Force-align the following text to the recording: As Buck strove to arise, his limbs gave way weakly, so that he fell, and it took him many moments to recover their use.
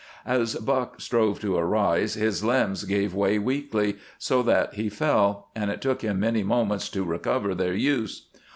As 0.25 0.55
Buck 0.55 0.99
strove 0.99 1.39
to 1.41 1.55
arise, 1.57 2.15
his 2.15 2.43
limbs 2.43 2.85
gave 2.85 3.13
way 3.13 3.37
weakly, 3.37 3.97
so 4.17 4.41
that 4.41 4.73
he 4.73 4.89
fell, 4.89 5.49
and 5.55 5.69
it 5.69 5.79
took 5.79 6.01
him 6.01 6.19
many 6.21 6.41
moments 6.41 6.89
to 6.89 7.03
recover 7.03 7.53
their 7.53 7.75
use. 7.75 8.23